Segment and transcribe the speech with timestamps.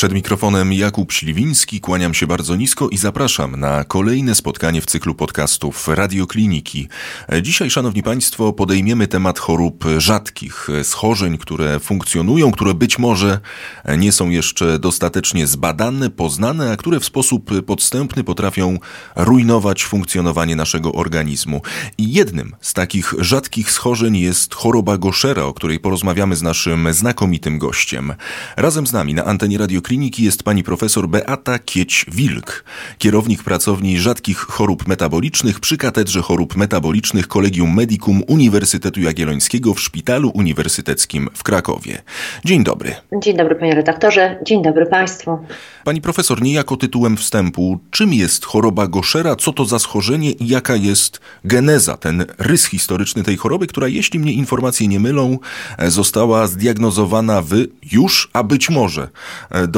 [0.00, 5.14] Przed mikrofonem Jakub Śliwiński, kłaniam się bardzo nisko i zapraszam na kolejne spotkanie w cyklu
[5.14, 6.88] podcastów Radiokliniki.
[7.42, 13.40] Dzisiaj, Szanowni Państwo, podejmiemy temat chorób rzadkich, schorzeń, które funkcjonują, które być może
[13.98, 18.78] nie są jeszcze dostatecznie zbadane, poznane, a które w sposób podstępny potrafią
[19.16, 21.62] rujnować funkcjonowanie naszego organizmu.
[21.98, 27.58] I jednym z takich rzadkich schorzeń jest choroba Goszera, o której porozmawiamy z naszym znakomitym
[27.58, 28.14] gościem.
[28.56, 32.64] Razem z nami na antenie Radiokliniki kliniki jest pani profesor Beata Kieć-Wilk,
[32.98, 40.30] kierownik pracowni rzadkich chorób metabolicznych przy Katedrze Chorób Metabolicznych Kolegium Medicum Uniwersytetu Jagiellońskiego w Szpitalu
[40.34, 42.02] Uniwersyteckim w Krakowie.
[42.44, 42.94] Dzień dobry.
[43.22, 45.38] Dzień dobry panie redaktorze, dzień dobry państwu.
[45.84, 50.76] Pani profesor, niejako tytułem wstępu, czym jest choroba Goszera, co to za schorzenie i jaka
[50.76, 55.38] jest geneza, ten rys historyczny tej choroby, która, jeśli mnie informacje nie mylą,
[55.86, 57.54] została zdiagnozowana w
[57.92, 59.08] już, a być może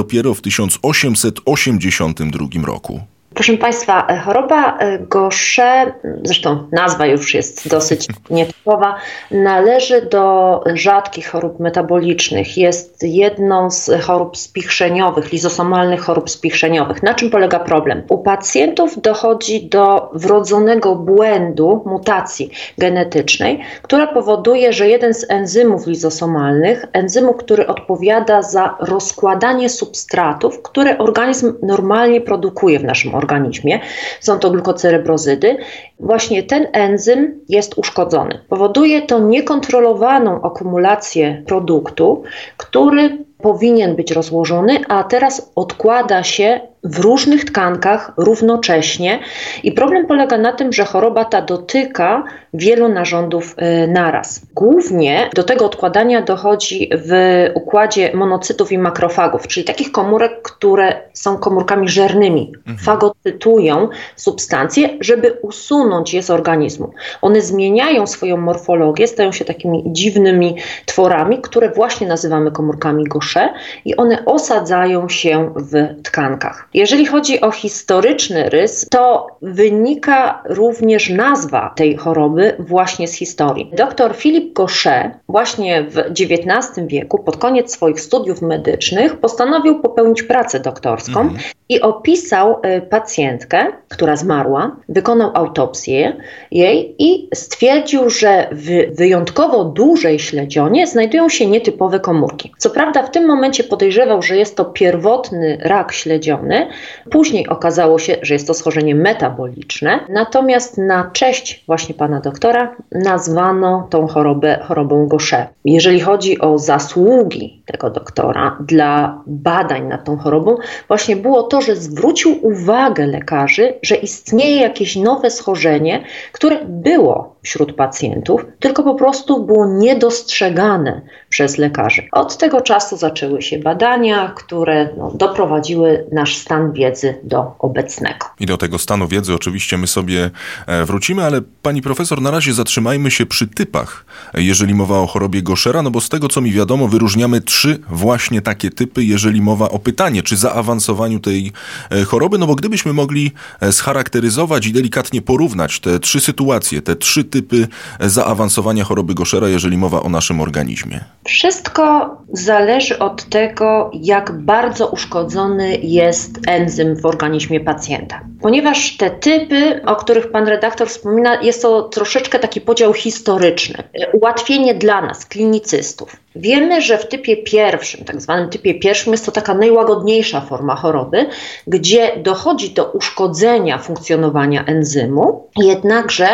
[0.02, 3.00] dopiero w 1882 roku.
[3.34, 8.96] Proszę Państwa, choroba e, Gaucher, zresztą nazwa już jest dosyć nietypowa,
[9.30, 12.58] należy do rzadkich chorób metabolicznych.
[12.58, 17.02] Jest jedną z chorób spichrzeniowych, lizosomalnych chorób spichrzeniowych.
[17.02, 18.02] Na czym polega problem?
[18.08, 26.86] U pacjentów dochodzi do wrodzonego błędu, mutacji genetycznej, która powoduje, że jeden z enzymów lizosomalnych,
[26.92, 33.80] enzymu, który odpowiada za rozkładanie substratów, które organizm normalnie produkuje w naszym organizmie, organizmie.
[34.20, 35.56] Są to glukocerebrozydy.
[36.00, 38.40] Właśnie ten enzym jest uszkodzony.
[38.48, 42.22] Powoduje to niekontrolowaną akumulację produktu,
[42.56, 49.20] który powinien być rozłożony, a teraz odkłada się w różnych tkankach równocześnie.
[49.62, 54.40] I problem polega na tym, że choroba ta dotyka wielu narządów y, naraz.
[54.54, 57.12] Głównie do tego odkładania dochodzi w
[57.54, 62.52] układzie monocytów i makrofagów, czyli takich komórek, które są komórkami żernymi.
[62.56, 62.78] Mhm.
[62.78, 66.92] Fagocytują substancje, żeby usunąć je z organizmu.
[67.22, 70.56] One zmieniają swoją morfologię, stają się takimi dziwnymi
[70.86, 73.48] tworami, które właśnie nazywamy komórkami Gaucher
[73.84, 76.68] i one osadzają się w tkankach.
[76.74, 83.70] Jeżeli chodzi o historyczny rys, to wynika również nazwa tej choroby właśnie z historii.
[83.76, 90.60] Dr Philip Gaucher właśnie w XIX wieku, pod koniec swoich studiów medycznych, postanowił popełnić pracę
[90.60, 91.40] doktorską mhm.
[91.68, 96.16] i opisał y, pacjentkę, która zmarła, wykonał autopsję
[96.50, 102.52] jej i stwierdził, że w wyjątkowo dużej śledzionie znajdują się nietypowe komórki.
[102.58, 106.61] Co prawda w tym momencie podejrzewał, że jest to pierwotny rak śledziony,
[107.10, 113.86] Później okazało się, że jest to schorzenie metaboliczne, natomiast na cześć właśnie pana doktora nazwano
[113.90, 115.48] tą chorobę chorobą Gaucher.
[115.64, 120.56] Jeżeli chodzi o zasługi tego doktora dla badań nad tą chorobą,
[120.88, 127.72] właśnie było to, że zwrócił uwagę lekarzy, że istnieje jakieś nowe schorzenie, które było wśród
[127.72, 132.02] pacjentów, tylko po prostu było niedostrzegane przez lekarzy.
[132.12, 138.26] Od tego czasu zaczęły się badania, które no, doprowadziły nasz stan wiedzy do obecnego.
[138.40, 140.30] I do tego stanu wiedzy oczywiście my sobie
[140.66, 144.04] e, wrócimy, ale pani profesor, na razie zatrzymajmy się przy typach,
[144.34, 148.42] jeżeli mowa o chorobie Goszera, no bo z tego co mi wiadomo, wyróżniamy trzy właśnie
[148.42, 151.52] takie typy, jeżeli mowa o pytanie, czy zaawansowaniu tej
[151.90, 156.96] e, choroby, no bo gdybyśmy mogli e, scharakteryzować i delikatnie porównać te trzy sytuacje, te
[156.96, 157.68] trzy typy
[158.00, 161.00] zaawansowania choroby Goszera, jeżeli mowa o naszym organizmie.
[161.24, 168.20] Wszystko zależy od tego, jak bardzo uszkodzony jest enzym w organizmie pacjenta.
[168.42, 173.82] Ponieważ te typy, o których pan redaktor wspomina, jest to troszeczkę taki podział historyczny.
[174.12, 176.16] Ułatwienie dla nas, klinicystów.
[176.36, 181.26] Wiemy, że w typie pierwszym, tak zwanym typie pierwszym, jest to taka najłagodniejsza forma choroby,
[181.66, 186.28] gdzie dochodzi do uszkodzenia funkcjonowania enzymu, jednakże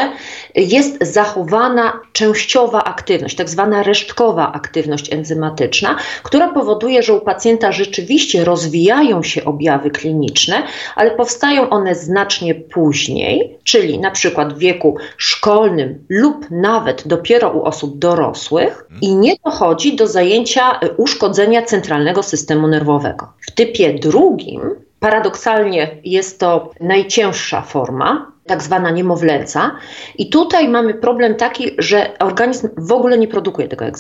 [0.55, 8.45] jest zachowana częściowa aktywność, tak zwana resztkowa aktywność enzymatyczna, która powoduje, że u pacjenta rzeczywiście
[8.45, 10.63] rozwijają się objawy kliniczne,
[10.97, 17.63] ale powstają one znacznie później, czyli na przykład w wieku szkolnym lub nawet dopiero u
[17.63, 23.33] osób dorosłych i nie dochodzi do zajęcia y, uszkodzenia centralnego systemu nerwowego.
[23.41, 24.61] W typie drugim
[25.01, 29.71] paradoksalnie jest to najcięższa forma tak zwana niemowlęca.
[30.19, 33.91] I tutaj mamy problem taki, że organizm w ogóle nie produkuje tego e,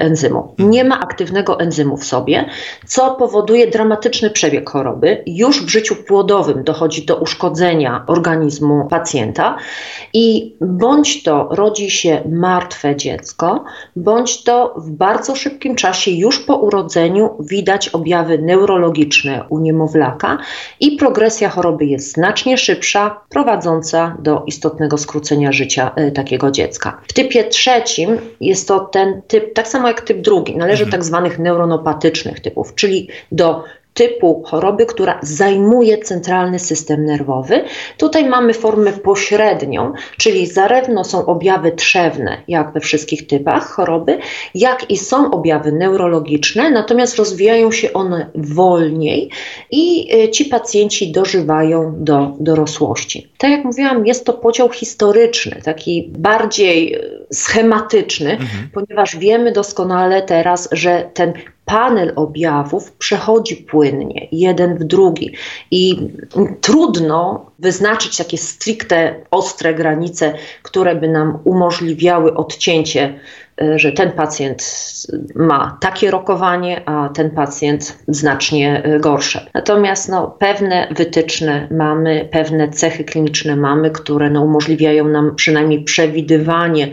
[0.00, 0.54] enzymu.
[0.58, 2.44] Nie ma aktywnego enzymu w sobie,
[2.86, 5.22] co powoduje dramatyczny przebieg choroby.
[5.26, 9.56] Już w życiu płodowym dochodzi do uszkodzenia organizmu pacjenta
[10.12, 13.64] i bądź to rodzi się martwe dziecko,
[13.96, 20.38] bądź to w bardzo szybkim czasie, już po urodzeniu, widać objawy neurologiczne u niemowlaka
[20.80, 23.83] i progresja choroby jest znacznie szybsza, prowadząca
[24.18, 27.00] do istotnego skrócenia życia y, takiego dziecka.
[27.08, 30.90] W typie trzecim jest to ten typ, tak samo jak typ drugi, należy mhm.
[30.92, 33.64] tak zwanych neuronopatycznych typów, czyli do
[33.94, 37.64] typu choroby, która zajmuje centralny system nerwowy.
[37.98, 44.18] Tutaj mamy formę pośrednią, czyli zarówno są objawy trzewne, jak we wszystkich typach choroby,
[44.54, 49.30] jak i są objawy neurologiczne, natomiast rozwijają się one wolniej
[49.70, 53.28] i e, ci pacjenci dożywają do dorosłości.
[53.38, 58.68] Tak jak mówiłam, jest to podział historyczny, taki bardziej e, schematyczny, mhm.
[58.74, 61.32] ponieważ wiemy doskonale teraz, że ten
[61.64, 65.32] panel objawów przechodzi płynnie, jeden w drugi
[65.70, 66.10] i
[66.60, 73.18] trudno wyznaczyć takie stricte ostre granice, które by nam umożliwiały odcięcie
[73.76, 74.64] że ten pacjent
[75.34, 79.46] ma takie rokowanie, a ten pacjent znacznie e, gorsze.
[79.54, 86.88] Natomiast no, pewne wytyczne mamy, pewne cechy kliniczne mamy, które no, umożliwiają nam przynajmniej przewidywanie,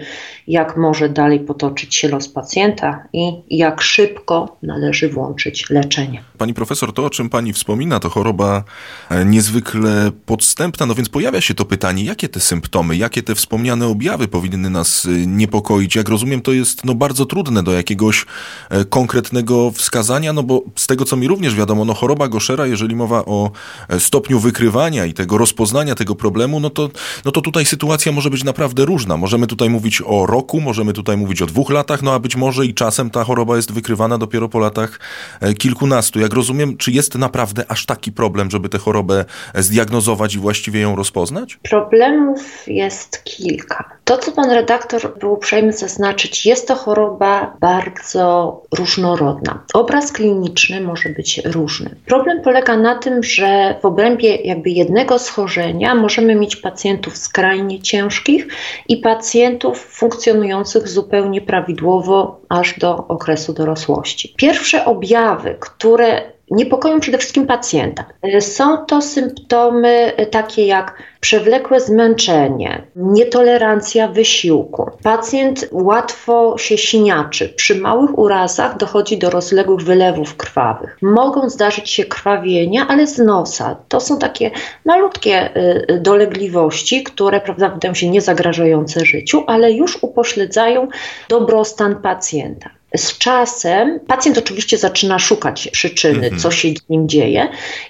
[0.48, 6.24] jak może dalej potoczyć się los pacjenta i jak szybko należy włączyć leczenie.
[6.38, 8.64] Pani profesor, to o czym pani wspomina, to choroba
[9.10, 13.88] e, niezwykle podstępna, no więc pojawia się to pytanie, jakie te symptomy, jakie te wspomniane
[13.88, 15.96] objawy powinny nas niepokoić?
[15.96, 18.26] Jak rozumiem, to jest no, bardzo trudne do jakiegoś
[18.70, 22.96] e, konkretnego wskazania, no bo z tego, co mi również wiadomo, no, choroba Goszera, jeżeli
[22.96, 23.52] mowa o
[23.90, 26.90] e, stopniu wykrywania i tego rozpoznania tego problemu, no to,
[27.26, 29.18] no to tutaj sytuacja może być naprawdę różna.
[29.18, 32.66] Możemy tutaj mówić o roku, możemy tutaj mówić o dwóch latach, no a być może
[32.66, 35.00] i czasem ta choroba jest wykrywana dopiero po latach
[35.42, 36.20] e, kilkunastu.
[36.20, 39.26] Jak rozumiem, czy jest naprawdę aż taki problem, żeby tę chorobę
[39.56, 41.60] zdiagnozować i właściwie ją rozpoznać?
[41.70, 44.01] Problemów jest kilka.
[44.12, 49.64] To, co pan redaktor był uprzejmy zaznaczyć, jest to choroba bardzo różnorodna.
[49.74, 51.96] Obraz kliniczny może być różny.
[52.06, 58.48] Problem polega na tym, że w obrębie jakby jednego schorzenia możemy mieć pacjentów skrajnie ciężkich
[58.88, 64.34] i pacjentów funkcjonujących zupełnie prawidłowo aż do okresu dorosłości.
[64.38, 66.22] Pierwsze objawy, które
[66.52, 68.06] niepokoją przede wszystkim pacjenta.
[68.40, 74.92] Są to symptomy takie jak przewlekłe zmęczenie, nietolerancja wysiłku.
[75.04, 77.50] Pacjent łatwo się siniaczy.
[77.50, 80.98] Przy małych urazach dochodzi do rozległych wylewów krwawych.
[81.02, 83.76] Mogą zdarzyć się krwawienia, ale z nosa.
[83.88, 84.52] To są takie
[84.86, 90.88] malutkie y, dolegliwości, które prawda, wydają się niezagrażające życiu, ale już upośledzają
[91.30, 92.81] dobrostan pacjenta.
[92.96, 96.40] Z czasem pacjent oczywiście zaczyna szukać przyczyny, mhm.
[96.40, 97.48] co się z nim dzieje,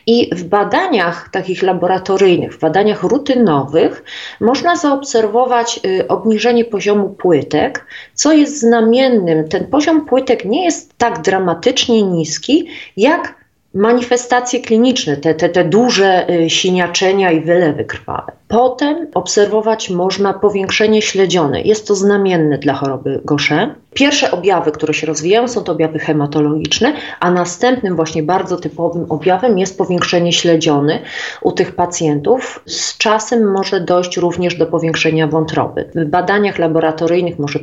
[0.08, 4.04] i w badaniach takich laboratoryjnych, w badaniach rutynowych,
[4.40, 9.48] można zaobserwować y, obniżenie poziomu płytek, co jest znamiennym.
[9.50, 12.68] Ten poziom płytek nie jest tak dramatycznie niski,
[12.98, 13.41] jak
[13.74, 18.32] manifestacje kliniczne, te, te, te duże y, siniaczenia i wylewy krwawe.
[18.48, 21.62] Potem obserwować można powiększenie śledzione.
[21.62, 23.76] Jest to znamienne dla choroby Gaucher.
[23.94, 29.60] Pierwsze objawy, które się rozwijają, są to objawy hematologiczne, a następnym właśnie bardzo typowym objawem
[29.60, 31.00] jest powiększenie śledziony
[31.42, 32.64] u tych pacjentów.
[32.66, 35.90] Z czasem może dojść również do powiększenia wątroby.
[35.96, 37.60] W badaniach laboratoryjnych może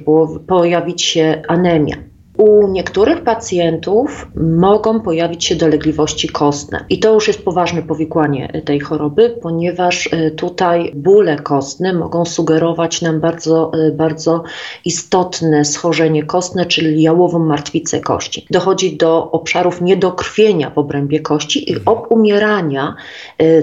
[0.46, 1.96] pojawić się anemia.
[2.38, 8.80] U niektórych pacjentów mogą pojawić się dolegliwości kostne i to już jest poważne powikłanie tej
[8.80, 14.42] choroby, ponieważ e, tutaj bóle kostne mogą sugerować nam bardzo, e, bardzo
[14.84, 18.46] istotne schorzenie kostne, czyli jałową martwicę kości.
[18.50, 21.98] Dochodzi do obszarów niedokrwienia w obrębie kości i mhm.
[21.98, 22.94] obumierania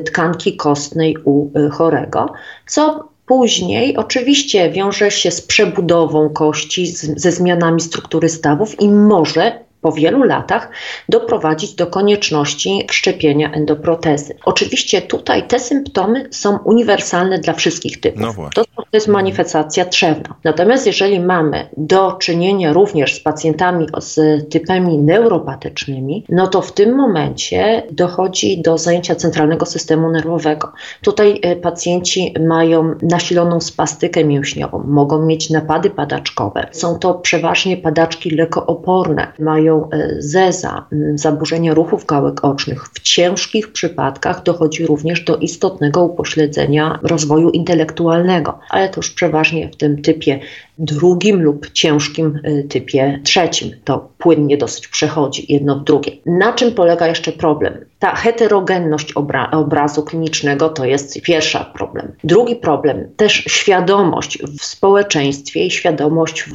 [0.06, 2.34] tkanki kostnej u chorego,
[2.68, 9.65] co Później oczywiście wiąże się z przebudową kości, z, ze zmianami struktury stawów i może
[9.86, 10.70] po wielu latach
[11.10, 14.36] doprowadzić do konieczności wszczepienia endoprotezy.
[14.46, 18.22] Oczywiście tutaj te symptomy są uniwersalne dla wszystkich typów.
[18.22, 20.36] No to, to jest manifestacja trzewna.
[20.44, 26.96] Natomiast jeżeli mamy do czynienia również z pacjentami z typami neuropatycznymi, no to w tym
[26.96, 30.72] momencie dochodzi do zajęcia centralnego systemu nerwowego.
[31.02, 36.68] Tutaj e, pacjenci mają nasiloną spastykę mięśniową, mogą mieć napady padaczkowe.
[36.72, 39.90] Są to przeważnie padaczki lekooporne, mają chorobowają
[40.20, 48.60] zeza, zaburzenia ruchów gałek ocznych, w ciężkich przypadkach dochodzi również do istotnego upośledzenia rozwoju intelektualnego,
[48.70, 50.40] ale to już przeważnie w tym typie
[50.78, 53.72] drugim lub ciężkim y, typie trzecim.
[53.84, 56.12] To płynnie dosyć przechodzi jedno w drugie.
[56.26, 57.86] Na czym polega jeszcze problem?
[58.00, 62.12] Ta heterogenność obra obrazu klinicznego to jest pierwszy problem.
[62.24, 66.46] Drugi problem, też świadomość w społeczeństwie i świadomość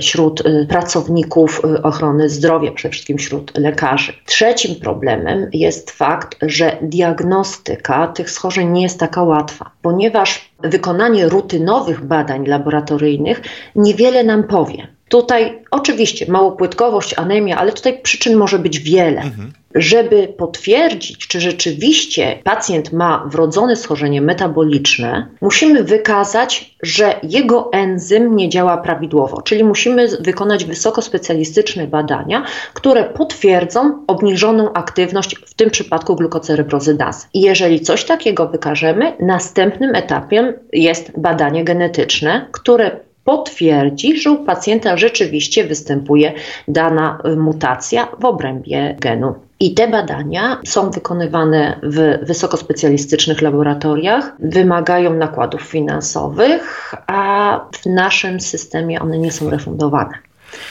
[0.00, 4.12] wśród y, pracowników y, ochrony zdrowia, przede wszystkim wśród lekarzy.
[4.26, 12.04] Trzecim problemem jest fakt, że diagnostyka tych schorzeń nie jest taka łatwa, ponieważ wykonanie rutynowych
[12.04, 13.40] badań laboratoryjnych
[13.76, 14.99] niewiele nam powie.
[15.10, 19.20] Tutaj oczywiście małopłytkowość, anemia, ale tutaj przyczyn może być wiele.
[19.20, 19.52] Mhm.
[19.74, 28.48] Żeby potwierdzić, czy rzeczywiście pacjent ma wrodzone schorzenie metaboliczne, musimy wykazać, że jego enzym nie
[28.48, 37.26] działa prawidłowo, czyli musimy wykonać wysokospecjalistyczne badania, które potwierdzą obniżoną aktywność, w tym przypadku glukocerebrozydazy.
[37.34, 44.96] I jeżeli coś takiego wykażemy, następnym etapem jest badanie genetyczne, które potwierdzi, że u pacjenta
[44.96, 46.32] rzeczywiście występuje
[46.68, 49.34] dana y, mutacja w obrębie genu.
[49.60, 59.00] I te badania są wykonywane w wysokospecjalistycznych laboratoriach, wymagają nakładów finansowych, a w naszym systemie
[59.00, 60.14] one nie są refundowane.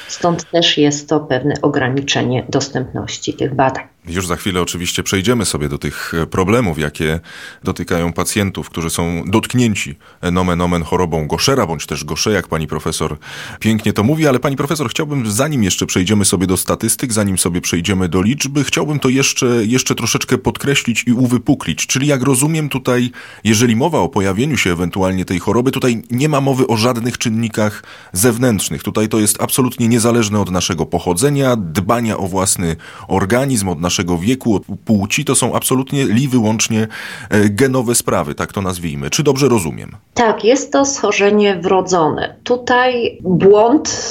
[0.07, 3.83] Stąd też jest to pewne ograniczenie dostępności tych badań.
[4.07, 7.19] Już za chwilę oczywiście przejdziemy sobie do tych e, problemów, jakie
[7.63, 9.95] dotykają pacjentów, którzy są dotknięci
[10.31, 13.17] nomen omen chorobą Goszera, bądź też Gosze, jak pani profesor
[13.59, 17.61] pięknie to mówi, ale pani profesor, chciałbym, zanim jeszcze przejdziemy sobie do statystyk, zanim sobie
[17.61, 21.87] przejdziemy do liczby, chciałbym to jeszcze, jeszcze troszeczkę podkreślić i uwypuklić.
[21.87, 23.11] Czyli jak rozumiem tutaj,
[23.43, 27.83] jeżeli mowa o pojawieniu się ewentualnie tej choroby, tutaj nie ma mowy o żadnych czynnikach
[28.13, 28.83] zewnętrznych.
[28.83, 32.75] Tutaj to jest absolutnie niezależne od naszego pochodzenia, dbania o własny
[33.07, 36.87] organizm, od naszego naszego wieku, płci, to są absolutnie li wyłącznie
[37.29, 39.09] e, genowe sprawy, tak to nazwijmy.
[39.09, 39.91] Czy dobrze rozumiem?
[40.13, 42.35] Tak, jest to schorzenie wrodzone.
[42.43, 44.01] Tutaj błąd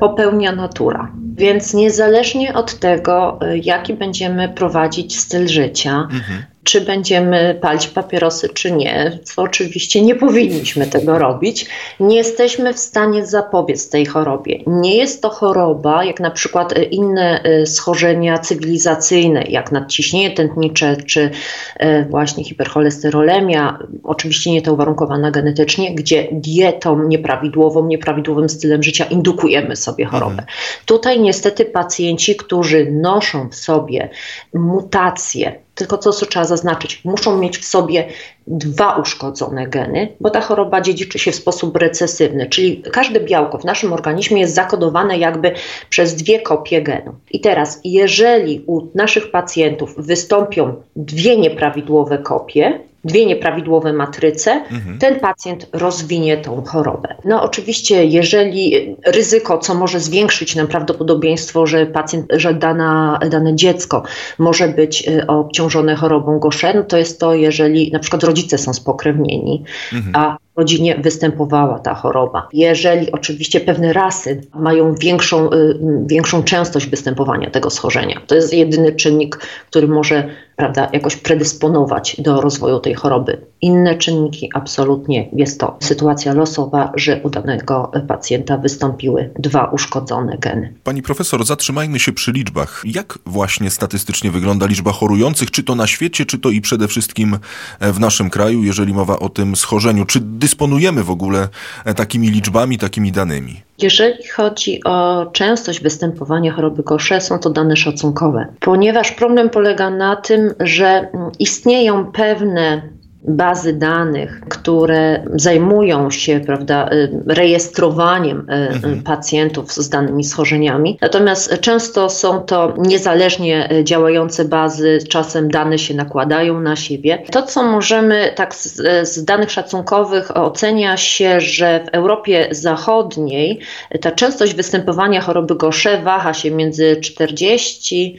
[0.00, 1.12] popełnia natura.
[1.36, 8.48] Więc niezależnie od tego, e, jaki będziemy prowadzić styl życia, mhm czy będziemy palić papierosy,
[8.48, 11.66] czy nie, co oczywiście nie powinniśmy tego robić,
[12.00, 14.58] nie jesteśmy w stanie zapobiec tej chorobie.
[14.66, 21.30] Nie jest to choroba, jak na przykład inne e, schorzenia cywilizacyjne, jak nadciśnienie tętnicze, czy
[21.76, 29.76] e, właśnie hipercholesterolemia, oczywiście nie to uwarunkowana genetycznie, gdzie dietą nieprawidłową, nieprawidłowym stylem życia indukujemy
[29.76, 30.32] sobie chorobę.
[30.32, 30.48] Mhm.
[30.86, 34.10] Tutaj niestety pacjenci, którzy noszą w sobie
[34.54, 38.08] mutacje, tylko co trzeba zaznaczyć, muszą mieć w sobie
[38.46, 43.64] dwa uszkodzone geny, bo ta choroba dziedziczy się w sposób recesywny, czyli każde białko w
[43.64, 45.52] naszym organizmie jest zakodowane jakby
[45.88, 47.14] przez dwie kopie genu.
[47.30, 54.98] I teraz, jeżeli u naszych pacjentów wystąpią dwie nieprawidłowe kopie, dwie nieprawidłowe matryce, mhm.
[54.98, 57.14] ten pacjent rozwinie tą chorobę.
[57.24, 64.02] No oczywiście, jeżeli ryzyko, co może zwiększyć nam prawdopodobieństwo, że pacjent, że dana, dane dziecko
[64.38, 68.74] może być y, obciążone chorobą Gaucher, no to jest to, jeżeli na przykład rodzice są
[68.74, 70.16] spokrewnieni, mhm.
[70.16, 72.48] a rodzinie występowała ta choroba.
[72.52, 78.92] Jeżeli oczywiście pewne rasy mają większą, y, większą częstość występowania tego schorzenia, to jest jedyny
[78.92, 79.36] czynnik,
[79.70, 80.28] który może
[80.62, 83.46] prawda, jakoś predysponować do rozwoju tej choroby.
[83.60, 90.74] Inne czynniki absolutnie jest to sytuacja losowa, że u danego pacjenta wystąpiły dwa uszkodzone geny.
[90.84, 92.82] Pani profesor, zatrzymajmy się przy liczbach.
[92.84, 97.38] Jak właśnie statystycznie wygląda liczba chorujących, czy to na świecie, czy to i przede wszystkim
[97.80, 100.04] w naszym kraju, jeżeli mowa o tym schorzeniu?
[100.04, 101.48] Czy dysponujemy w ogóle
[101.96, 103.60] takimi liczbami, takimi danymi?
[103.82, 110.16] Jeżeli chodzi o częstość występowania choroby Gaucher, są to dane szacunkowe, ponieważ problem polega na
[110.16, 111.08] tym, że
[111.38, 112.82] istnieją pewne
[113.24, 119.02] bazy danych, które zajmują się prawda, y, rejestrowaniem y, mhm.
[119.02, 120.98] pacjentów z danymi schorzeniami.
[121.00, 127.22] Natomiast często są to niezależnie działające bazy, czasem dane się nakładają na siebie.
[127.30, 133.60] To, co możemy tak z, z danych szacunkowych ocenia się, że w Europie Zachodniej
[134.00, 138.16] ta częstość występowania choroby Gaucher waha się między 40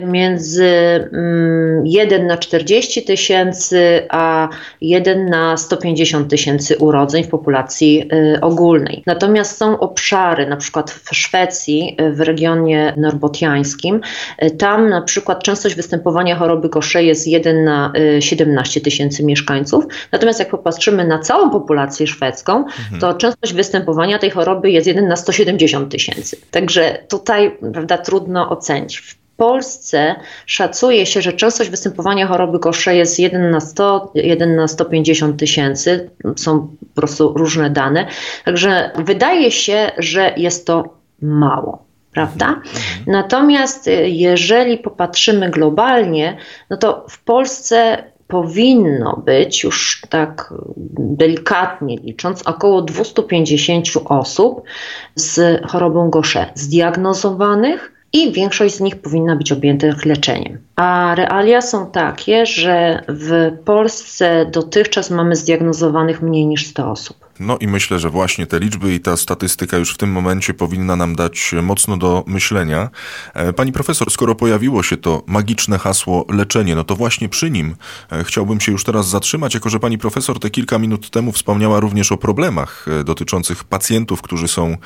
[0.00, 0.64] między
[1.84, 4.48] 1 mm, na 40 tysięcy, a
[4.80, 9.02] 1 na 150 tysięcy urodzeń w populacji y, ogólnej.
[9.06, 14.00] Natomiast są obszary, na przykład w Szwecji, w regionie norbotiańskim,
[14.42, 19.84] y, tam na przykład częstość występowania choroby Gaucher jest 1 na 17 tysięcy mieszkańców.
[20.12, 23.00] Natomiast jak popatrzymy na całą populację szwedzką, mhm.
[23.00, 26.36] to częstość występowania tej choroby jest 1 na 170 tysięcy.
[26.50, 29.16] Także tutaj prawda, trudno ocenić.
[29.36, 30.14] W Polsce
[30.46, 36.10] szacuje się, że częstość występowania choroby Gaucher jest 1 na 100, 1 na 150 tysięcy.
[36.36, 38.06] Są po prostu różne dane.
[38.44, 40.84] Także wydaje się, że jest to
[41.22, 42.46] mało prawda?
[42.46, 42.64] Mhm.
[43.06, 46.36] Natomiast y, jeżeli popatrzymy globalnie,
[46.70, 50.54] no to w Polsce powinno być, już tak
[50.98, 54.62] delikatnie licząc, około 250 osób
[55.14, 60.58] z chorobą Gaucher zdiagnozowanych i większość z nich powinna być objętych leczeniem.
[60.76, 67.25] A realia są takie, że w Polsce dotychczas mamy zdiagnozowanych mniej niż 100 osób.
[67.40, 70.96] No i myślę, że właśnie te liczby i ta statystyka już w tym momencie powinna
[70.96, 72.90] nam dać mocno do myślenia.
[73.34, 77.76] E, pani profesor, skoro pojawiło się to magiczne hasło leczenie, no to właśnie przy nim
[78.12, 81.80] e, chciałbym się już teraz zatrzymać, jako że pani profesor te kilka minut temu wspomniała
[81.80, 84.76] również o problemach e, dotyczących pacjentów, którzy są,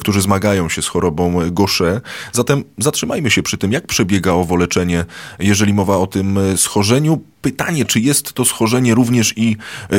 [0.00, 2.00] którzy zmagają się z chorobą Gaucher.
[2.32, 5.04] Zatem zatrzymajmy się przy tym, jak przebiega owo leczenie,
[5.38, 7.33] jeżeli mowa o tym schorzeniu.
[7.44, 9.56] Pytanie, czy jest to schorzenie również i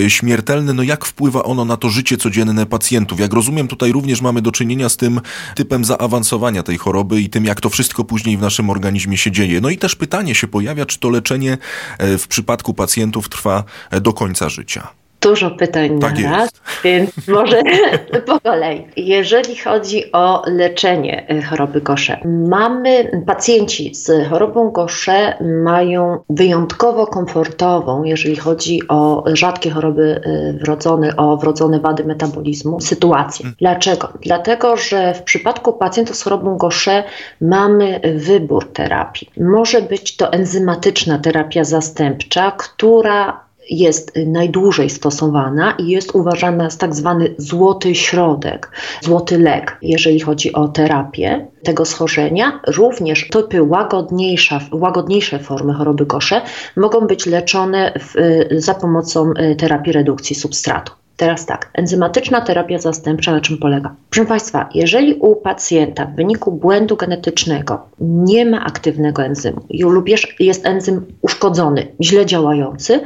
[0.08, 3.20] śmiertelne, no jak wpływa ono na to, to życie codzienne pacjentów.
[3.20, 5.22] Jak rozumiem, tutaj również mamy do czynienia z tym
[5.56, 9.62] typem zaawansowania tej choroby i tym, jak to wszystko później w naszym organizmie się dzieje.
[9.62, 11.58] No i też pytanie się pojawia, czy to leczenie
[11.98, 16.50] e, w przypadku pacjentów trwa e, do końca życia dużo pytań tak na raz,
[16.84, 17.62] więc może
[18.28, 18.88] po kolei.
[18.98, 28.04] Jeżeli chodzi o leczenie y, choroby Gaucher, mamy pacjenci z chorobą Gaucher mają wyjątkowo komfortową,
[28.04, 33.44] jeżeli chodzi o rzadkie choroby y, wrodzone, o wrodzone wady metabolizmu, sytuację.
[33.44, 33.56] Hmm.
[33.60, 34.10] Dlaczego?
[34.22, 37.04] Dlatego, że w przypadku pacjentów z chorobą Gaucher
[37.42, 39.30] mamy wybór terapii.
[39.38, 46.96] Może być to enzymatyczna terapia zastępcza, która jest najdłużej stosowana i jest uważana za tak
[46.96, 52.60] zwany złoty środek, złoty lek, jeżeli chodzi o terapię tego schorzenia.
[52.68, 56.42] Również typy łagodniejsze, łagodniejsze formy choroby kosze
[56.78, 58.14] mogą być leczone w,
[58.62, 60.92] za pomocą y, terapii redukcji substratu.
[61.18, 63.96] Teraz tak, enzymatyczna terapia zastępcza na czym polega?
[64.10, 70.06] Proszę Państwa, jeżeli u pacjenta w wyniku błędu genetycznego nie ma aktywnego enzymu lub
[70.40, 73.00] jest enzym uszkodzony, źle działający,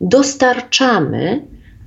[0.00, 1.46] dostarczamy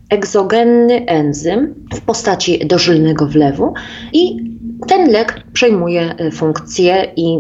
[0.09, 3.73] egzogenny enzym w postaci dożylnego wlewu
[4.13, 4.54] i
[4.87, 7.37] ten lek przejmuje e, funkcję i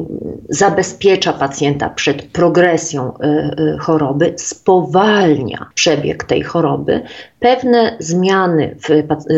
[0.49, 7.01] zabezpiecza pacjenta przed progresją e, e, choroby, spowalnia przebieg tej choroby.
[7.39, 8.87] Pewne zmiany w,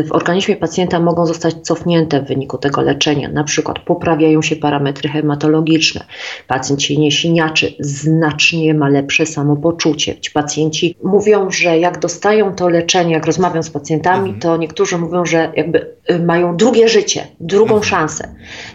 [0.08, 5.10] w, organizmie pacjenta mogą zostać cofnięte w wyniku tego leczenia, na przykład poprawiają się parametry
[5.10, 6.06] hematologiczne,
[6.48, 10.20] pacjent się nie siniaczy, znacznie ma lepsze samopoczucie.
[10.20, 14.40] Ci pacjenci mówią, że jak dostają to leczenie, jak rozmawiam z pacjentami, mhm.
[14.40, 17.84] to niektórzy mówią, że jakby mają drugie życie, drugą mhm.
[17.98, 18.28] Szansę.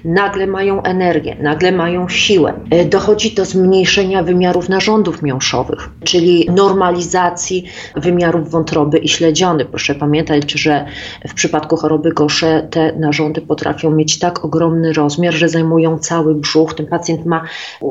[0.04, 2.52] Nagle mają energię, nagle mają siłę.
[2.70, 7.64] E, dochodzi do zmniejszenia wymiarów narządów miąższowych, czyli normalizacji
[7.96, 9.64] wymiarów wątroby i śledziony.
[9.64, 10.84] Proszę pamiętać, że
[11.28, 16.74] w przypadku choroby Gaucher te narządy potrafią mieć tak ogromny rozmiar, że zajmują cały brzuch.
[16.74, 17.42] Ten pacjent ma,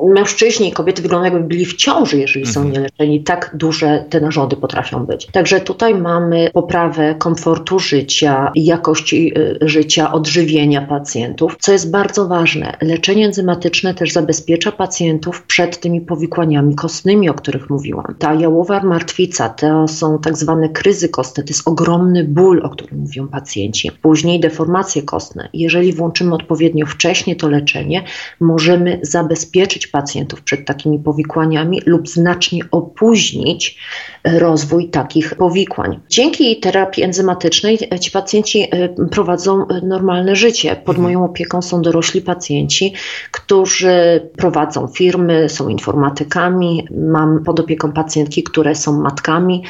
[0.08, 2.74] mężczyźni i kobiety wyglądają jakby byli w ciąży, jeżeli są mhm.
[2.74, 3.24] nieleczeni.
[3.24, 5.26] Tak duże te narządy potrafią być.
[5.26, 12.78] Także tutaj mamy poprawę komfortu życia, jakości y, życia, odżywienia pacjentów, co jest bardzo ważne.
[12.82, 18.16] Leczenie enzymatyczne też zabezpiecza pacjentów przed tymi powikłaniami kostnymi, o których mówiłam.
[18.20, 23.00] Ta jałowa martwica to są tak zwane kryzy kostne, to jest ogromny ból, o którym
[23.00, 23.92] mówią pacjenci.
[24.02, 25.50] Później deformacje kostne.
[25.54, 28.04] Jeżeli włączymy odpowiednio wcześnie to leczenie,
[28.40, 33.78] możemy zabezpieczyć pacjentów przed takimi powikłaniami lub znacznie opóźnić
[34.24, 36.00] rozwój takich powikłań.
[36.10, 40.76] Dzięki terapii enzymatycznej ci pacjenci e, prowadzą normalne życie.
[40.86, 41.01] Pod.
[41.02, 42.94] Moją opieką są dorośli pacjenci,
[43.32, 46.88] którzy prowadzą firmy, są informatykami.
[46.92, 49.64] Mam pod opieką pacjentki, które są matkami,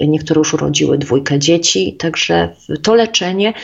[0.00, 3.54] niektóre już urodziły dwójkę dzieci, także to leczenie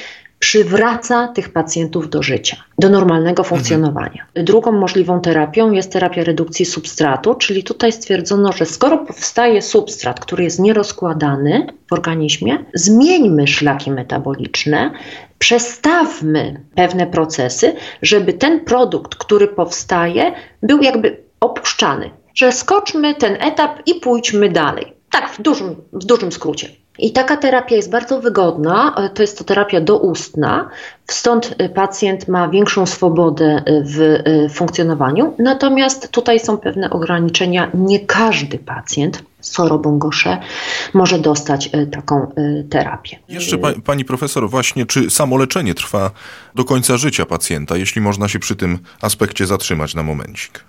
[0.45, 3.49] przywraca tych pacjentów do życia, do normalnego mhm.
[3.49, 4.23] funkcjonowania.
[4.27, 4.47] Mhm.
[4.47, 10.45] Drugą możliwą terapią jest terapia redukcji substratu, czyli tutaj stwierdzono, że skoro powstaje substrat, który
[10.45, 14.91] jest nierozkładany w organizmie, zmieńmy szlaki metaboliczne,
[15.39, 23.79] przestawmy pewne procesy, żeby ten produkt, który powstaje, był jakby opuszczany, że skoczmy ten etap
[23.87, 24.93] i pójdźmy dalej.
[25.11, 26.84] Tak, w dużym, w dużym skrócie.
[26.99, 28.95] I taka terapia jest bardzo wygodna.
[29.15, 30.69] To jest to terapia doustna,
[31.07, 34.23] stąd pacjent ma większą swobodę w
[34.55, 35.35] funkcjonowaniu.
[35.39, 37.71] Natomiast tutaj są pewne ograniczenia.
[37.75, 40.39] Nie każdy pacjent z chorobą Gaucher
[40.95, 42.33] może dostać taką
[42.71, 43.19] terapię.
[43.29, 46.11] Jeszcze pa, pani profesor, właśnie czy samo leczenie trwa
[46.55, 50.65] do końca życia pacjenta, jeśli można się przy tym aspekcie zatrzymać na momencik?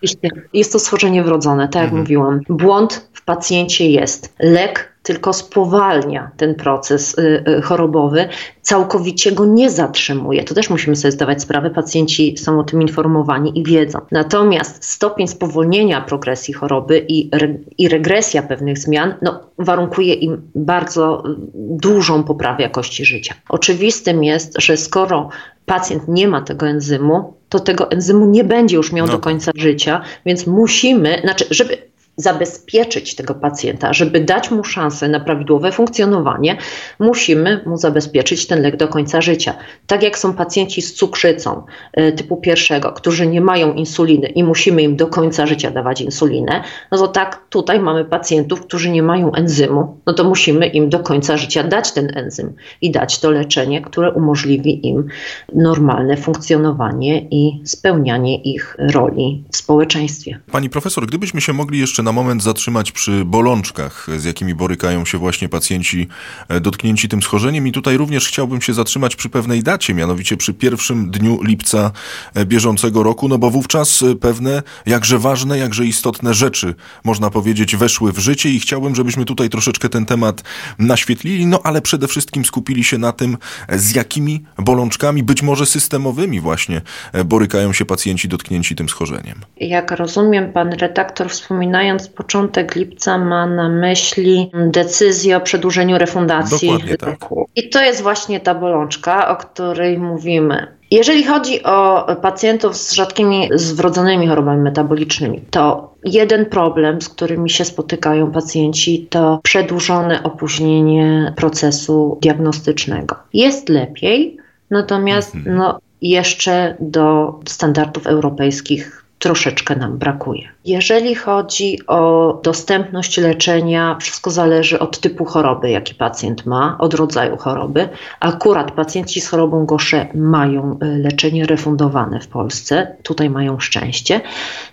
[0.53, 2.01] Jest to schorzenie wrodzone, tak jak mhm.
[2.01, 2.39] mówiłam.
[2.49, 4.33] Błąd w pacjencie jest.
[4.39, 8.27] Lek tylko spowalnia ten proces y, y, chorobowy,
[8.61, 10.43] całkowicie go nie zatrzymuje.
[10.43, 13.99] To też musimy sobie zdawać sprawę, pacjenci są o tym informowani i wiedzą.
[14.11, 17.29] Natomiast stopień spowolnienia progresji choroby i,
[17.77, 21.23] i regresja pewnych zmian no, warunkuje im bardzo
[21.55, 23.35] dużą poprawę jakości życia.
[23.49, 25.29] Oczywistym jest, że skoro
[25.65, 29.11] pacjent nie ma tego enzymu, to tego enzymu nie będzie już miał no.
[29.11, 31.77] do końca życia, więc musimy, znaczy, żeby
[32.17, 36.57] zabezpieczyć tego pacjenta, żeby dać mu szansę na prawidłowe funkcjonowanie,
[36.99, 39.53] musimy mu zabezpieczyć ten lek do końca życia.
[39.87, 44.81] Tak jak są pacjenci z cukrzycą e, typu pierwszego, którzy nie mają insuliny i musimy
[44.81, 49.31] im do końca życia dawać insulinę, no to tak tutaj mamy pacjentów, którzy nie mają
[49.31, 53.81] enzymu, no to musimy im do końca życia dać ten enzym i dać to leczenie,
[53.81, 55.07] które umożliwi im
[55.53, 60.39] normalne funkcjonowanie i spełnianie ich roli w społeczeństwie.
[60.51, 65.17] Pani profesor, gdybyśmy się mogli jeszcze na moment zatrzymać przy bolączkach, z jakimi borykają się
[65.17, 66.07] właśnie pacjenci
[66.49, 67.67] e, dotknięci tym schorzeniem.
[67.67, 71.91] I tutaj również chciałbym się zatrzymać przy pewnej dacie, mianowicie przy pierwszym dniu lipca
[72.33, 77.75] e, bieżącego roku, no bo wówczas e, pewne, jakże ważne, jakże istotne rzeczy, można powiedzieć,
[77.75, 80.43] weszły w życie i chciałbym, żebyśmy tutaj troszeczkę ten temat
[80.79, 83.37] naświetlili, no ale przede wszystkim skupili się na tym,
[83.69, 86.81] z jakimi bolączkami, być może systemowymi właśnie,
[87.25, 89.41] borykają się pacjenci dotknięci tym schorzeniem.
[89.57, 97.19] Jak rozumiem, pan redaktor wspominając Początek lipca ma na myśli decyzję o przedłużeniu refundacji tak.
[97.55, 100.67] I to jest właśnie ta bolączka, o której mówimy.
[100.91, 107.49] Jeżeli chodzi o pacjentów z rzadkimi, z wrodzonymi chorobami metabolicznymi, to jeden problem, z którymi
[107.49, 113.15] się spotykają pacjenci, to przedłużone opóźnienie procesu diagnostycznego.
[113.33, 114.37] Jest lepiej,
[114.69, 115.57] natomiast mhm.
[115.57, 120.54] no, jeszcze do standardów europejskich troszeczkę nam brakuje.
[120.65, 127.37] Jeżeli chodzi o dostępność leczenia, wszystko zależy od typu choroby, jaki pacjent ma, od rodzaju
[127.37, 127.89] choroby.
[128.19, 134.21] Akurat pacjenci z chorobą Gaucher mają y, leczenie refundowane w Polsce, tutaj mają szczęście.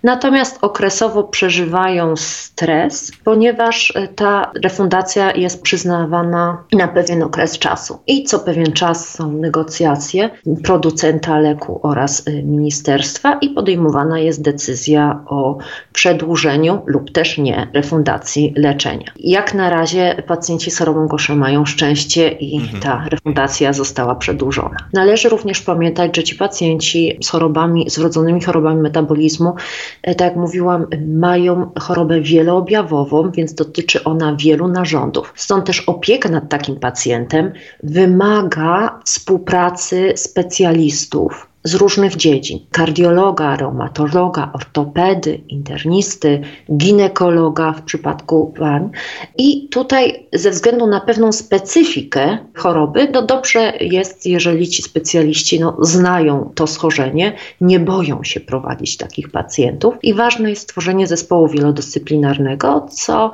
[0.02, 7.98] Natomiast okresowo przeżywają stres, ponieważ y, ta refundacja jest przyznawana na pewien okres czasu.
[8.06, 10.30] I co pewien czas są negocjacje
[10.64, 15.58] producenta leku oraz y, ministerstwa i podejmowana jest decyzja o
[15.92, 19.12] przedłużeniu lub też nie refundacji leczenia.
[19.16, 22.82] Jak na razie pacjenci z chorobą Gaucher mają szczęście i mhm.
[22.82, 24.76] ta refundacja została przedłużona.
[24.92, 29.54] Należy również pamiętać, że ci pacjenci z chorobami, z wrodzonymi chorobami metabolizmu,
[30.02, 35.32] e, tak jak mówiłam, mają chorobę wieloobjawową, więc dotyczy ona wielu narządów.
[35.36, 45.40] Stąd też opieka nad takim pacjentem wymaga współpracy specjalistów z różnych dziedzin: kardiologa, reumatologa, ortopedy,
[45.48, 46.40] internisty,
[46.76, 48.90] ginekologa w przypadku pań.
[49.38, 55.76] I tutaj, ze względu na pewną specyfikę choroby, no dobrze jest, jeżeli ci specjaliści no,
[55.80, 59.94] znają to schorzenie, nie boją się prowadzić takich pacjentów.
[60.02, 63.32] I ważne jest stworzenie zespołu wielodyscyplinarnego, co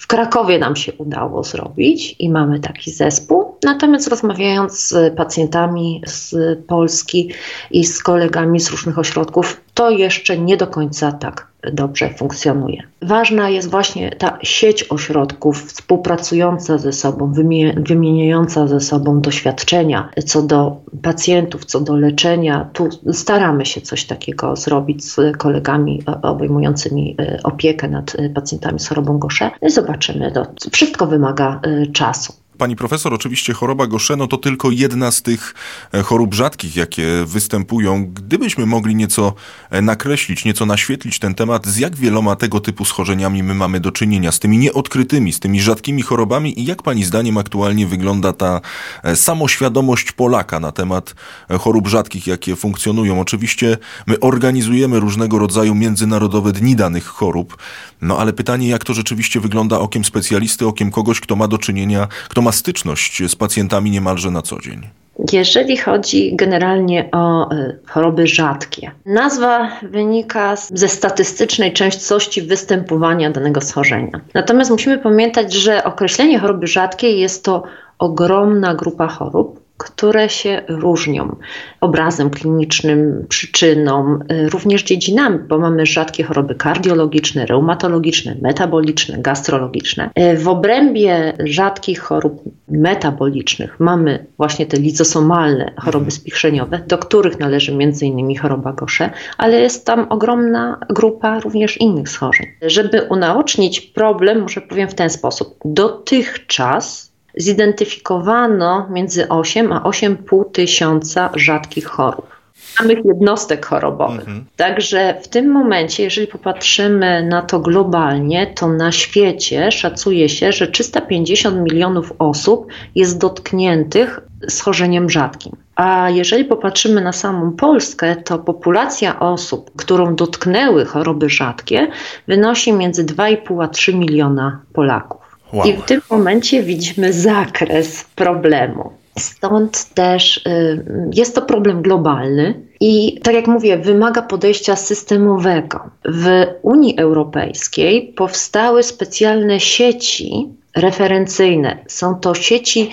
[0.00, 3.56] w Krakowie nam się udało zrobić i mamy taki zespół.
[3.64, 6.34] Natomiast rozmawiając z pacjentami z
[6.66, 7.30] Polski
[7.70, 12.82] i z kolegami z różnych ośrodków, to jeszcze nie do końca tak dobrze funkcjonuje.
[13.02, 17.32] Ważna jest właśnie ta sieć ośrodków współpracująca ze sobą,
[17.76, 22.70] wymieniająca ze sobą doświadczenia co do pacjentów, co do leczenia.
[22.72, 28.88] Tu staramy się coś takiego zrobić z kolegami obejmującymi e, opiekę nad e, pacjentami z
[28.88, 29.50] chorobą Gaucher.
[29.66, 32.32] Zobaczymy, to wszystko wymaga e, czasu.
[32.60, 35.54] Pani profesor, oczywiście choroba Goszeno to tylko jedna z tych
[35.92, 38.06] e, chorób rzadkich, jakie występują.
[38.14, 39.34] Gdybyśmy mogli nieco
[39.70, 43.92] e, nakreślić, nieco naświetlić ten temat, z jak wieloma tego typu schorzeniami my mamy do
[43.92, 48.60] czynienia, z tymi nieodkrytymi, z tymi rzadkimi chorobami i jak Pani zdaniem aktualnie wygląda ta
[49.02, 51.14] e, samoświadomość Polaka na temat
[51.60, 53.20] chorób rzadkich, jakie funkcjonują.
[53.20, 57.56] Oczywiście my organizujemy różnego rodzaju międzynarodowe dni danych chorób,
[58.02, 62.08] no ale pytanie, jak to rzeczywiście wygląda okiem specjalisty, okiem kogoś, kto ma do czynienia,
[62.28, 64.88] kto ma styczność z pacjentami niemalże na co dzień.
[65.32, 74.20] Jeżeli chodzi generalnie o e, choroby rzadkie, nazwa wynika ze statystycznej częstości występowania danego schorzenia.
[74.34, 77.62] Natomiast musimy pamiętać, że określenie choroby rzadkiej jest to
[77.98, 81.36] ogromna grupa chorób, które się różnią
[81.80, 90.10] obrazem klinicznym, przyczyną, y, również dziedzinami, bo mamy rzadkie choroby kardiologiczne, reumatologiczne, metaboliczne, gastrologiczne.
[90.18, 96.10] Y, w obrębie rzadkich chorób metabolicznych mamy właśnie te lizosomalne choroby mhm.
[96.10, 98.38] spichrzeniowe, do których należy m.in.
[98.38, 102.46] choroba Gaucher, ale jest tam ogromna grupa również innych schorzeń.
[102.62, 105.58] Żeby unaocznić problem, może powiem w ten sposób.
[105.64, 112.40] Dotychczas zidentyfikowano między 8 a 8,5 tysiąca rzadkich chorób
[112.78, 114.20] samych jednostek chorobowych.
[114.20, 114.44] Mhm.
[114.56, 120.68] Także w tym momencie, jeżeli popatrzymy na to globalnie, to na świecie szacuje się, że
[120.68, 125.52] 350 milionów osób jest dotkniętych schorzeniem rzadkim.
[125.76, 131.88] A jeżeli popatrzymy na samą Polskę, to populacja osób, którą dotknęły choroby rzadkie,
[132.28, 135.19] wynosi między 2,5 a 3 miliona Polaków.
[135.52, 135.66] Wow.
[135.66, 138.92] I w tym momencie widzimy zakres problemu.
[139.18, 140.84] Stąd też y,
[141.14, 145.80] jest to problem globalny i, tak jak mówię, wymaga podejścia systemowego.
[146.04, 151.78] W Unii Europejskiej powstały specjalne sieci referencyjne.
[151.88, 152.90] Są to sieci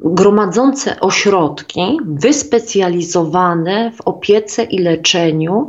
[0.00, 5.68] gromadzące ośrodki wyspecjalizowane w opiece i leczeniu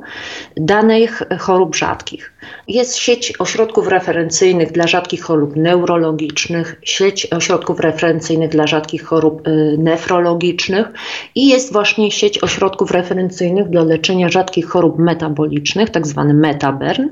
[0.57, 2.33] danych chorób rzadkich.
[2.67, 9.75] Jest sieć ośrodków referencyjnych dla rzadkich chorób neurologicznych, sieć ośrodków referencyjnych dla rzadkich chorób y,
[9.77, 10.87] nefrologicznych
[11.35, 17.09] i jest właśnie sieć ośrodków referencyjnych dla leczenia rzadkich chorób metabolicznych, tak zwany Metabern.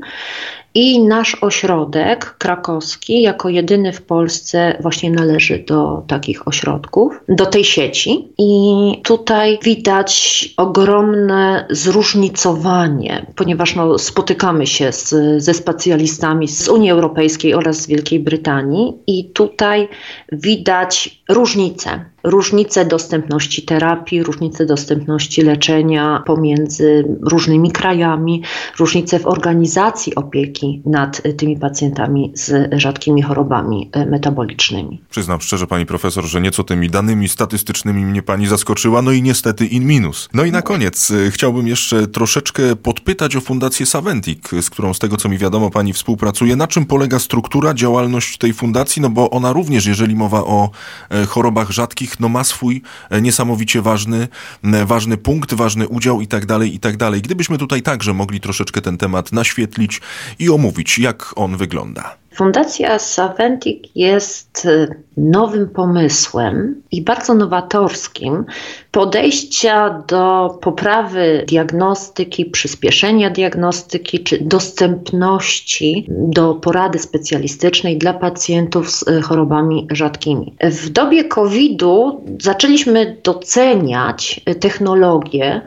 [0.73, 7.63] I nasz ośrodek krakowski, jako jedyny w Polsce, właśnie należy do takich ośrodków, do tej
[7.63, 8.27] sieci.
[8.37, 17.53] I tutaj widać ogromne zróżnicowanie, ponieważ no, spotykamy się z, ze specjalistami z Unii Europejskiej
[17.53, 19.87] oraz z Wielkiej Brytanii, i tutaj
[20.31, 28.43] widać różnice różnice dostępności terapii, różnice dostępności leczenia pomiędzy różnymi krajami,
[28.79, 35.01] różnice w organizacji opieki nad tymi pacjentami z rzadkimi chorobami e, metabolicznymi.
[35.09, 39.65] Przyznam szczerze, pani profesor, że nieco tymi danymi statystycznymi mnie pani zaskoczyła, no i niestety
[39.65, 40.29] in minus.
[40.33, 44.99] No i na koniec e, chciałbym jeszcze troszeczkę podpytać o Fundację Saventic, z którą z
[44.99, 46.55] tego co mi wiadomo pani współpracuje.
[46.55, 49.01] Na czym polega struktura, działalność tej fundacji?
[49.01, 50.69] No bo ona również, jeżeli mowa o
[51.09, 54.27] e, chorobach rzadkich, no ma swój e, niesamowicie ważny,
[54.85, 57.21] ważny punkt, ważny udział i tak dalej, i tak dalej.
[57.21, 60.01] Gdybyśmy tutaj także mogli troszeczkę ten temat naświetlić
[60.39, 62.26] i omówić, jak on wygląda.
[62.37, 68.45] Fundacja Saventic jest y, nowym pomysłem i bardzo nowatorskim
[68.91, 79.21] podejścia do poprawy diagnostyki, przyspieszenia diagnostyki czy dostępności do porady specjalistycznej dla pacjentów z y,
[79.21, 80.55] chorobami rzadkimi.
[80.63, 85.61] W dobie COVID-u zaczęliśmy doceniać technologie,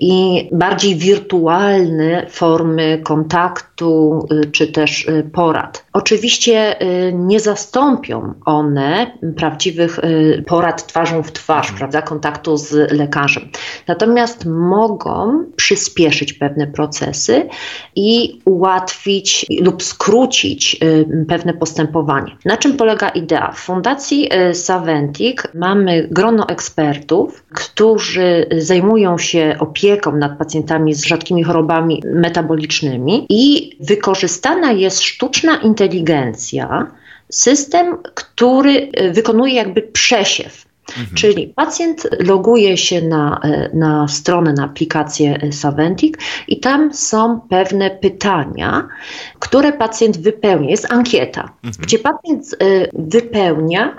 [0.00, 5.84] i bardziej wirtualne formy kontaktu y, czy też y, porad.
[5.92, 10.00] Oczywiście y, nie zastąpią one prawdziwych
[10.46, 11.78] porad twarzą w twarz, mhm.
[11.78, 13.48] prawda, kontaktu z lekarzem.
[13.88, 17.48] Natomiast mogą przyspieszyć pewne procesy
[17.96, 20.80] i ułatwić lub skrócić
[21.28, 22.36] pewne postępowanie.
[22.44, 23.52] Na czym polega idea?
[23.52, 32.02] W Fundacji Saventic mamy grono ekspertów, którzy zajmują się opieką nad pacjentami z rzadkimi chorobami
[32.14, 36.86] metabolicznymi i wykorzystana jest sztuczna inteligencja,
[37.30, 40.64] system, który e, wykonuje jakby przesiew.
[40.88, 41.16] Mhm.
[41.16, 46.14] Czyli pacjent loguje się na, e, na stronę, na aplikację Saventic
[46.48, 48.88] i tam są pewne pytania,
[49.38, 50.70] które pacjent wypełnia.
[50.70, 51.72] Jest ankieta, mhm.
[51.78, 52.56] gdzie pacjent e,
[52.92, 53.96] wypełnia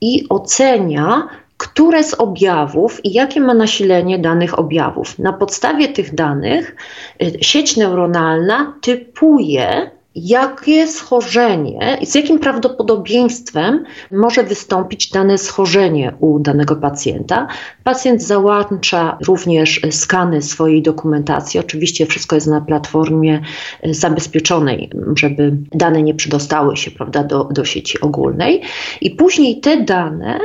[0.00, 5.18] i ocenia które z objawów i jakie ma nasilenie danych objawów.
[5.18, 6.76] Na podstawie tych danych
[7.22, 16.76] y, sieć neuronalna typuje, jakie schorzenie z jakim prawdopodobieństwem może wystąpić dane schorzenie u danego
[16.76, 17.46] pacjenta.
[17.84, 21.60] Pacjent załącza również skany swojej dokumentacji.
[21.60, 23.40] Oczywiście wszystko jest na platformie
[23.84, 28.62] zabezpieczonej, żeby dane nie przedostały się prawda, do, do sieci ogólnej.
[29.00, 30.40] I później te dane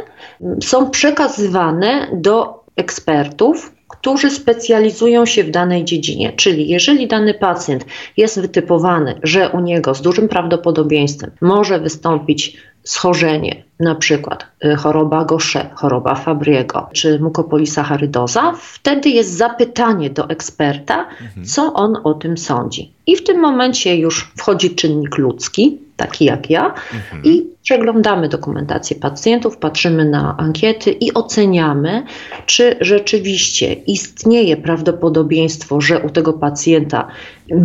[0.64, 6.34] są przekazywane do ekspertów, którzy specjalizują się w danej dziedzinie.
[6.34, 7.86] Czyli jeżeli dany pacjent
[8.18, 15.26] jest wytypowany, że u niego z dużym prawdopodobieństwem może wystąpić schorzenie, na przykład y, choroba
[15.26, 21.46] Gaucher, choroba Fabriego czy mukopolisacharydoza, wtedy jest zapytanie do eksperta, mhm.
[21.46, 22.94] co on o tym sądzi.
[23.08, 27.24] I w tym momencie już wchodzi czynnik ludzki, taki jak ja, mhm.
[27.24, 32.04] i przeglądamy dokumentację pacjentów, patrzymy na ankiety i oceniamy,
[32.46, 37.08] czy rzeczywiście istnieje prawdopodobieństwo, że u tego pacjenta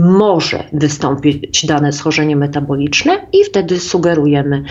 [0.01, 4.63] może wystąpić dane schorzenie metaboliczne i wtedy sugerujemy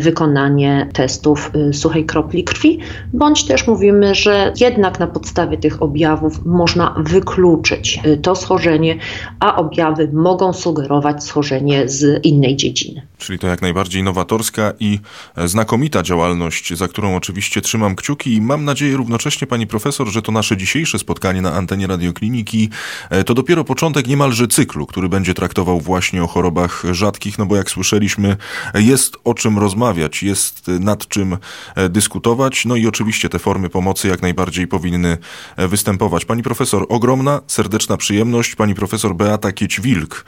[0.00, 2.78] wykonanie testów y, suchej kropli krwi,
[3.12, 8.98] bądź też mówimy, że jednak na podstawie tych objawów można wykluczyć y, to schorzenie,
[9.40, 13.02] a objawy mogą sugerować schorzenie z innej dziedziny.
[13.18, 14.98] Czyli to jak najbardziej nowatorska i
[15.44, 20.32] znakomita działalność, za którą oczywiście trzymam kciuki i mam nadzieję równocześnie, pani profesor, że to
[20.32, 22.70] nasze dzisiejsze spotkanie na antenie radiokliniki
[23.10, 27.56] e, to dopiero początek niemalże cyklu, który będzie traktował właśnie o chorobach rzadkich, no bo
[27.56, 28.36] jak słyszeliśmy,
[28.74, 29.81] jest o czym rozmawiać,
[30.22, 31.36] jest nad czym
[31.74, 35.18] e, dyskutować, no i oczywiście te formy pomocy jak najbardziej powinny
[35.56, 36.24] e, występować.
[36.24, 38.54] Pani profesor, ogromna, serdeczna przyjemność.
[38.54, 40.24] Pani profesor Beata Kieć-Wilk,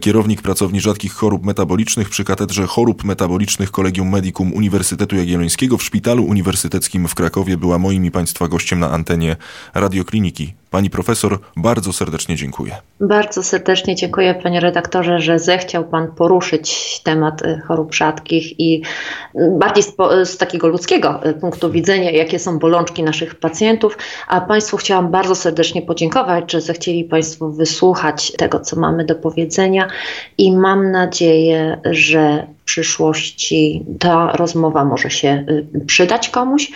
[0.00, 6.24] kierownik pracowni rzadkich chorób metabolicznych przy Katedrze Chorób Metabolicznych Kolegium Medicum Uniwersytetu Jagiellońskiego w Szpitalu
[6.24, 9.36] Uniwersyteckim w Krakowie była moim i Państwa gościem na antenie
[9.74, 10.54] radiokliniki.
[10.70, 12.76] Pani profesor, bardzo serdecznie dziękuję.
[13.00, 18.82] Bardzo serdecznie dziękuję, panie redaktorze, że zechciał pan poruszyć temat y, chorób rzadkich i
[19.34, 23.98] y, bardziej z, z, takiego ludzkiego y, punktu widzenia, jakie są bolączki naszych pacjentów.
[24.28, 29.88] A państwu chciałam bardzo serdecznie podziękować, że zechcieli państwo wysłuchać tego, co mamy do powiedzenia
[30.38, 35.44] i mam nadzieję, że w przyszłości ta rozmowa może się
[35.86, 36.72] przydać komuś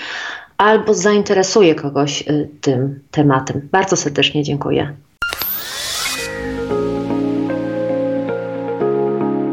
[0.62, 3.68] albo zainteresuje kogoś y, tym tematem.
[3.72, 4.96] Bardzo serdecznie dziękuję.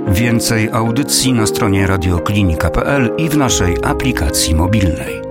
[0.07, 5.28] Więcej audycji na stronie radioklinika.pl i w naszej aplikacji mobilnej.